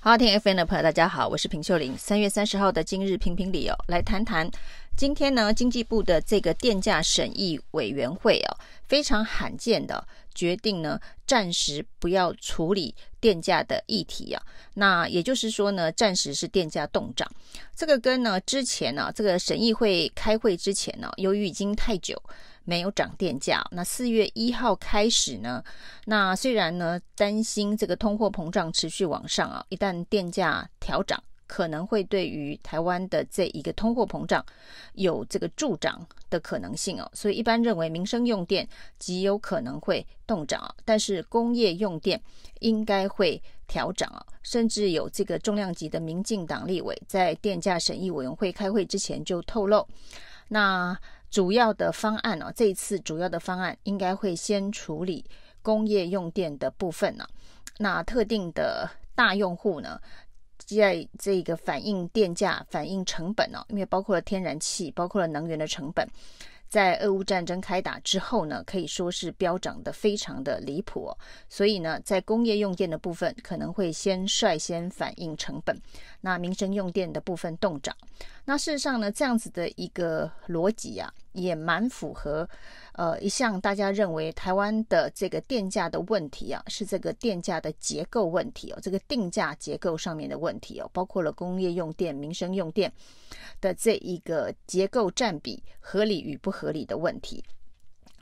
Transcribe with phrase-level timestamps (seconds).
[0.00, 1.98] 好，听 FM 的朋友，大家好，我是平秀玲。
[1.98, 4.48] 三月三十号的今日评评理哦，来谈谈
[4.96, 8.56] 今天呢，经济部的这个电价审议委员会哦，
[8.86, 14.40] 非常罕见的决定呢，暂时不要处理电价的议题啊。
[14.74, 17.28] 那也就是说呢，暂时是电价冻涨。
[17.74, 22.22] 这个跟呢之前呢，这个审议会开会之前呢，由于已经太久。
[22.68, 25.64] 没有涨电价，那四月一号开始呢？
[26.04, 34.44] 那虽然呢担心这个通货膨胀持续往上啊，一旦电价调涨，可能会对于台湾的这一个通货膨胀
[34.92, 42.20] 有这个助长的可能性哦，所以一般认为民生用电极有可能会动涨啊，但是工业用电
[42.60, 49.88] 应该会调涨啊，甚至有这个重量级的民进党立委在电价审议委员会开会之前就透露，
[50.48, 50.94] 那。
[51.30, 55.24] 主要的方案哦，这一次主要的方案应该会先处理
[55.62, 57.26] 工业用电的部分呢。
[57.78, 60.00] 那特定的大用户呢，
[60.56, 66.06] 在这个反映电价、反映成本呢，因为包括了天然气，包括了能源的成本。
[66.68, 71.16] 在俄乌战争开打之后呢，可以说是飙涨的非常的离谱哦，
[71.48, 75.74] 所以呢，在工业用电的部分可能会先率先反映成本，
[76.20, 77.96] 那民生用电的部分动涨。
[78.44, 82.48] 那事实上呢，这样子的一个逻辑啊，也蛮符合。
[82.92, 92.92] 呃，一向大家认为台湾的这个电价的问题啊，是这个电价的结构问题哦，这个定价结构上面的问题哦，包括了工业用电、民生用电
[93.60, 97.44] 的这一个结构占比合理与不合理的问题。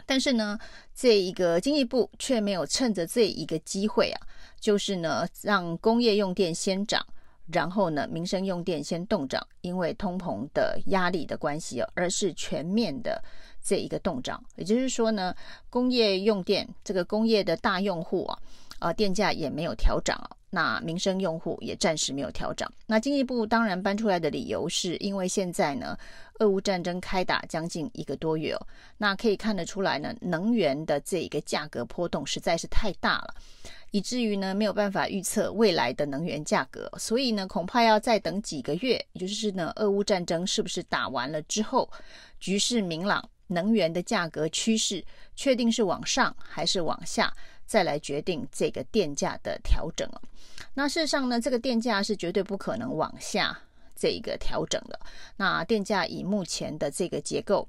[0.05, 0.59] 但是呢，
[0.95, 4.21] 这一个经济部却没有趁着这一个机会啊，
[4.61, 7.05] 就是呢，让工业用电先涨。
[7.53, 13.23] 然后呢，民生用电先动涨，因为通膨的压力的关系哦，而是全面的
[13.63, 14.43] 这一个动涨。
[14.57, 15.35] 也就是说呢，
[15.71, 18.39] 工业用电这个工业的大用户啊，
[18.81, 20.19] 呃，电价也没有调涨，
[20.57, 22.67] 那民生用户也暂时没有调涨。
[22.87, 25.95] 那经济部当然搬出来的理由是因为现在呢，
[26.39, 33.35] 俄乌战争开打将近一个多月哦，那可以看得出来呢，能源的这一个价格波动实在是太大了。
[33.91, 41.87] 以至于呢，没有办法预测未来的能源价格，所以呢，恐怕要再等几个月，也就是呢，俄乌战争是不是打完了之后，
[42.41, 47.31] 局势明朗，能源的价格趋势确定是往上还是往下，
[47.67, 50.09] 再来决定这个电价的调整。
[50.75, 53.59] 那事实上呢，这个电价是绝对不可能往下
[53.95, 54.99] 这个调整的。
[55.37, 57.69] 那电价以目前的这个结构，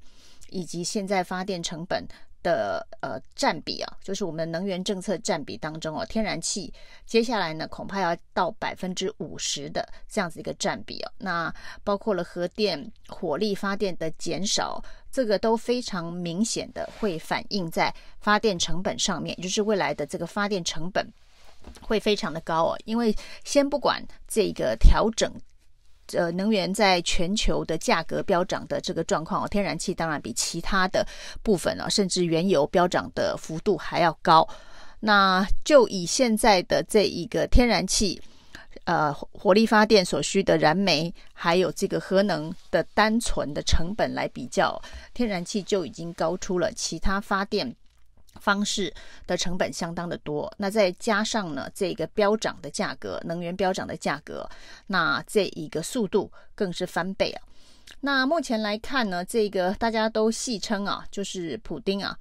[0.50, 2.06] 以及现在发电成本。
[2.40, 6.72] 的呃占比啊，就是我们能源政策占比当中哦，天然气
[7.04, 11.12] 接下来呢恐怕要到百分之五十的这样子一个占比哦。
[11.18, 14.80] 那包括了核电火力发电的减少，
[15.10, 21.06] 这个都非常明显的会反映在发电成本上面，就是未来的这个发电成本
[21.80, 22.78] 会非常的高哦。
[22.84, 23.14] 因为
[23.44, 25.32] 先不管这个调整。
[26.14, 31.06] 呃，能源在全球的价格飙涨的这个状况哦，天然气当然比其他的
[31.42, 34.48] 部分哦，甚至原油飙涨的幅度还要高。
[35.00, 38.18] 那就以现在的这一个天然气，
[38.84, 44.80] 呃，火力发电所需的燃煤，还有这个核能的单纯的成本来比较，
[45.12, 47.74] 天然气就已经高出了其他发电。
[48.40, 48.94] 方式
[49.26, 54.48] 的成本相当的多，那再加上呢，这个飙涨的价格，能源飙涨的价格，
[54.86, 57.42] 那这一个速度更是翻倍啊。
[58.00, 62.16] 那目前来看呢，这个大家都戏称啊，就是普丁啊，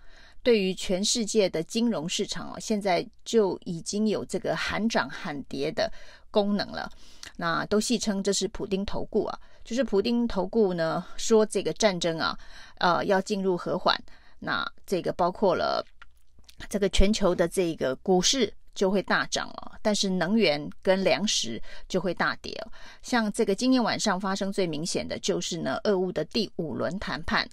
[0.47, 5.91] 对于全世界的金融市场啊，现在就已经有这个喊涨喊跌的
[6.31, 6.89] 功能了。
[7.35, 12.39] 那都戏称这是普丁投顾啊，就是普丁投顾呢说这个战争啊，
[12.77, 14.01] 呃，要进入和缓，
[14.39, 15.85] 那这个包括了。
[16.69, 22.55] 这个全球的这个股市就会大涨了，但是能源跟粮食就会大跌。
[23.01, 27.49] 像这个今天晚上发生最明显的就是呢，俄乌的第五轮谈判，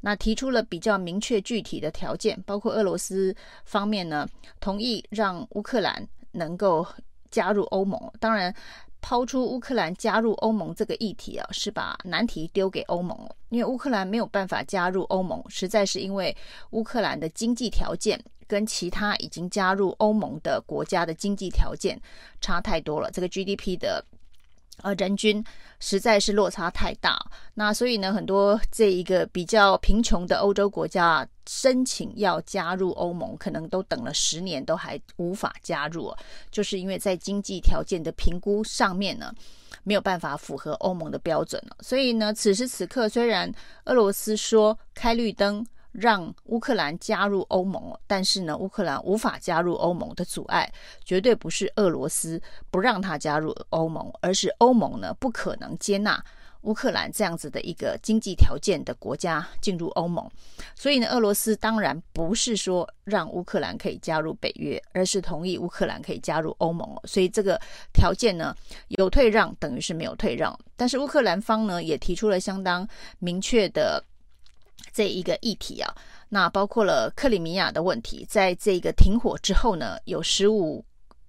[0.00, 3.32] 那提出了比较明确具体的条件，包括俄罗斯
[3.64, 4.28] 方面呢
[4.58, 6.84] 同意让乌克兰能够
[7.30, 8.00] 加入欧盟。
[8.18, 8.52] 当然，
[9.00, 13.16] 抛出乌克兰加入欧盟这个议题啊，是把难题丢给欧盟，
[13.50, 16.36] 因为乌克兰没有办法加入欧盟，实在是因为
[16.70, 18.20] 乌克兰的经济条件。
[18.46, 22.00] 跟其他已经加入欧盟的国家的经济条件
[22.40, 24.04] 差太多了，这个 GDP 的
[24.82, 25.44] 呃人均
[25.80, 27.18] 实在是落差太大。
[27.54, 36.14] 那所以呢，很多这一个比较贫穷的欧洲国家申请要加入欧盟，可能都等了十年都还无法加入，
[36.50, 39.34] 就是因为在经济条件的评估上面呢，
[39.82, 41.76] 没有办法符合欧盟的标准了。
[41.80, 43.52] 所以呢，此时此刻虽然
[43.84, 45.66] 俄罗斯说开绿灯。
[45.98, 50.70] 让乌克兰加入欧盟，但是呢，乌克兰无法加入欧盟的阻碍，
[51.04, 52.40] 绝对不是俄罗斯
[52.70, 56.22] 不让他加入欧盟，而是欧盟呢不可能接纳。
[56.62, 60.28] 乌克兰这样子的一个经济条件的国家进入欧盟，
[60.74, 66.88] 所以呢，俄罗斯当然不是说让乌克兰可以加入北约，而是同意乌克兰可以加入欧盟。
[67.04, 67.60] 所以这个
[67.92, 68.52] 条件呢，
[68.88, 70.58] 有退让等于是没有退让。
[70.76, 72.88] 但是乌克兰方呢也提出了相当
[73.20, 74.02] 明确的
[74.92, 75.94] 这一个议题啊，
[76.28, 80.84] 那包括了克里米亚的问题，在这个停火之后呢，有十五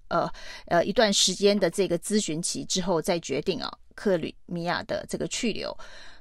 [0.08, 0.30] 呃
[0.66, 3.70] 呃一段时间的这个咨询期之后再决定啊。
[3.98, 5.76] 克里米亚的这个去留，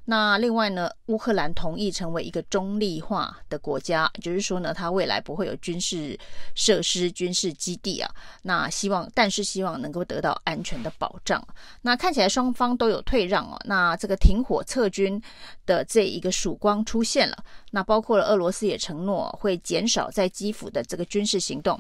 [0.06, 6.18] 那另外呢，乌克兰同意成为一个中立化的国家，就是说呢，它未来不会有军事
[6.56, 8.10] 设施、军事基地啊。
[8.42, 11.46] 那希望，但是希望能够得到安全的保障。
[11.82, 13.60] 那看起来双方都有退让哦。
[13.66, 15.22] 那这个停火撤军
[15.68, 17.38] 的这一个曙光出现了。
[17.72, 21.80] 那包括了俄罗斯也承诺会减少在基辅的这个军事行动。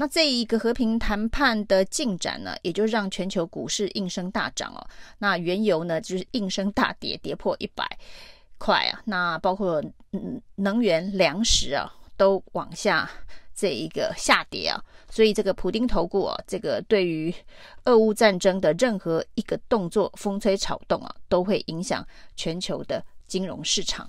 [0.00, 4.86] 那这一个和平谈判的进展呢，也就让全球股市应声大涨哦。
[5.18, 7.84] 那原油呢，就是应声大跌，跌破一百
[8.58, 9.02] 块啊。
[9.06, 13.10] 那包括嗯能源、粮食啊，都往下
[13.52, 14.80] 这一个下跌啊。
[15.10, 17.34] 所以这个普丁投顾啊，这个对于
[17.86, 22.06] 俄乌战争的任何一个动作风吹草动啊，都会影响
[22.36, 24.08] 全球的金融市场。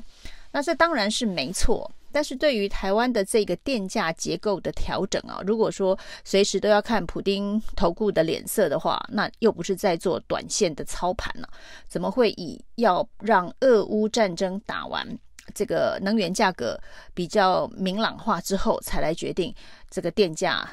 [0.52, 1.92] 那这当然是没错。
[2.12, 11.54] 但是对于台湾的这个电价结构的调整啊，如果说随时都要看普丁投顾的脸色的话，那又不是在做短线的操盘了啊，
[11.88, 15.08] 怎么会以要让俄乌战争打完，
[15.54, 16.80] 这个能源价格
[17.14, 19.54] 比较明朗化之后，才来决定
[19.90, 20.70] 这个电价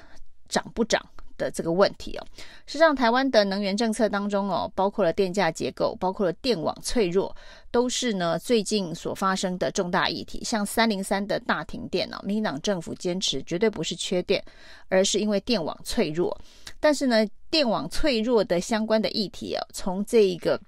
[0.49, 1.05] 涨不涨？
[1.37, 2.27] 的这个问题哦，
[2.67, 7.35] 实际上台湾的能源政策当中哦，包括了电价结构，包括了电网脆弱，
[7.71, 10.43] 都是呢最近所发生的重大议题。
[10.44, 14.43] 像三零三的大停电哦，民进党政府坚持绝对不是缺电，
[14.88, 16.37] 而是因为电网脆弱。
[16.81, 20.61] 但是呢，电网脆弱的相关的议题啊，从这一个。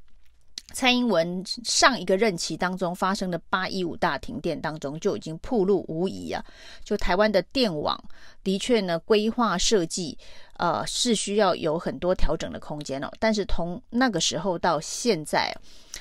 [0.75, 6.45] 蔡英文上一个任期当中发生的八一五大停电当中就已经暴露无遗啊，
[6.85, 7.99] 就台湾的电网
[8.45, 10.19] 的确呢规划设计
[10.59, 15.53] 呃是需要有很多调整的空间哦，但是从那个时候到现在，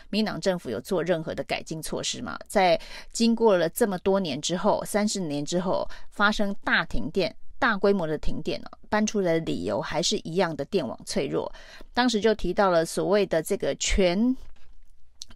[0.09, 2.37] 民党政府有做任何的改进措施吗？
[2.47, 2.79] 在
[3.11, 11.51] 经过了这么多年之后，三十年之后发生大停电、大规模的停电呢，搬出来的理由还是一样的电网脆弱，
[11.93, 14.35] 当时就提到了所谓的这个全。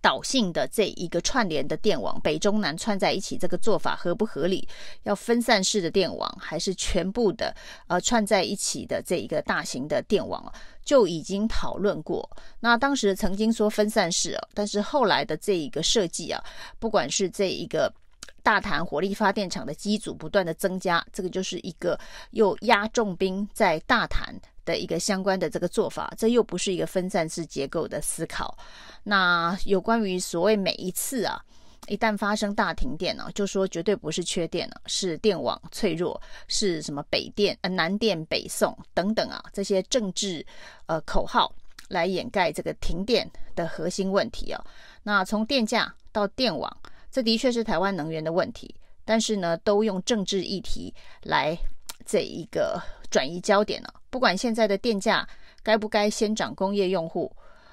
[0.01, 4.67] 岛性的这一个串联的电网，北中南串在一起，这个做法合不合理？
[5.03, 7.55] 要分散式的电网，还是全部的
[7.87, 10.51] 呃串在一起的这一个大型的电网
[10.83, 12.27] 就已经讨论过。
[12.61, 16.43] 那当时曾经说分散式哦，但是后来的这一个设计啊，
[16.79, 17.93] 不管是这一个
[18.41, 21.99] 大潭火力发电厂的机组不断的增加，这个就是一个
[22.31, 24.33] 又压重兵在大潭。
[24.65, 28.57] 的一个相关的这个做法，这又不是一个分散式结构的思考。
[29.03, 31.39] 那有关于所谓每一次啊，
[31.87, 40.45] 一旦发生大停电呢、就说绝对不是缺电了、是电网脆弱，是什么北电呃南电北送等等啊，这些政治
[40.85, 41.53] 呃口号
[41.89, 44.63] 来掩盖这个停电的核心问题啊。
[45.03, 46.75] 那从电价到电网，
[47.11, 50.93] 这的确是台湾能源的问题，但是呢，都用政治议题
[51.23, 51.57] 来
[52.05, 52.81] 这一个。
[53.11, 55.27] 转移焦点了，不管现在的电价
[55.63, 57.31] 该不该先涨工业用户，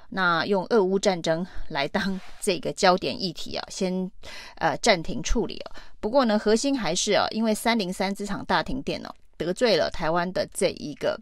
[0.08, 4.10] 那用俄乌战争来当这个焦点议题啊，先
[4.54, 5.76] 呃暂停处理啊。
[6.00, 11.20] 不过呢，核心还是啊，因为三零三这场大停电呢，得罪了台湾的这一个。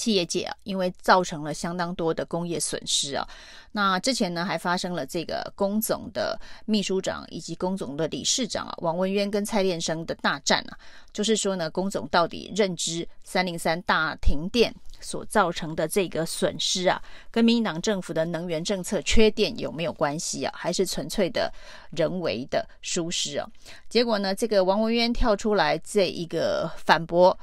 [0.00, 3.28] 企业界啊，因为造成了相当多的工业损失啊。
[3.72, 10.78] 那之前呢，还发生了这个工总的秘书长以及工总的理事长啊，王文渊跟蔡练生的大战啊。
[11.12, 20.52] 就是说呢，工总到底认知三零三大停电所造成的这个损失啊，跟民进党政府的能源政策缺电有没有关系啊？
[20.56, 21.52] 还是纯粹的
[21.90, 23.46] 人为的疏失啊？
[23.88, 27.38] 结果呢，这个王文渊跳出来这一个反驳。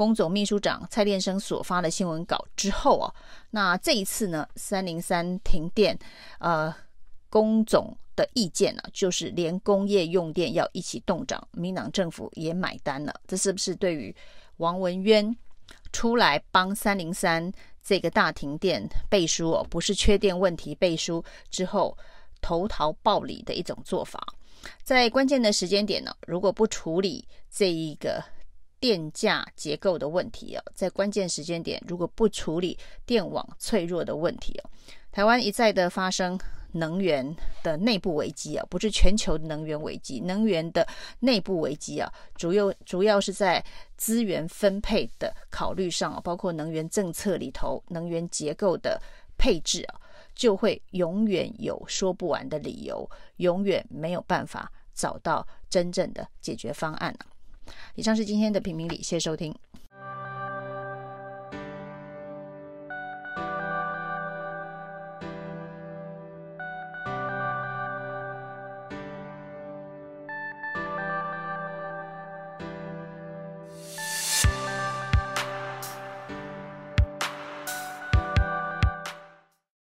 [0.00, 3.14] 工总秘书长蔡练生所发的新闻稿之后啊，
[3.50, 5.98] 那这一次呢，三零三停电，
[6.38, 6.74] 呃，
[7.28, 13.14] 工总的意见呢，就是连工业用电要一起动涨，民党政府也买单了。
[13.26, 14.16] 这是不是对于
[14.56, 15.36] 王文渊
[15.92, 17.52] 出来帮三零三
[17.84, 21.94] 这个大停电背书哦，不是缺电问题背书之后
[22.40, 24.18] 投桃报李的一种做法？
[24.82, 28.24] 在关键的时间点呢，如果不处理这一个。
[28.80, 34.70] 电价结构的问题啊，在关键时间点，如果不处理电网脆弱的问题哦，
[35.12, 36.40] 台湾一再的发生
[36.72, 40.86] 能源的内部危机啊，不是全球能源危机，能源的
[41.18, 43.62] 内部危机啊，主要主要是在
[43.96, 48.98] 资源分配的考虑上啊，包括能源政策里头，能源结构的
[49.36, 50.00] 配置啊，
[50.34, 57.26] 就会永远有说不完的理由，永远没有办法找到真正的解决方案啊。
[57.94, 59.54] 以上是今天的评评理，谢谢收听。